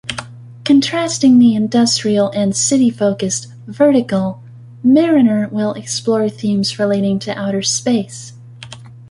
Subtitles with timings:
[0.65, 4.39] Contrasting the industrial- and city-focused "Vertikal",
[4.83, 8.33] "Mariner" will explore themes relating to outer space.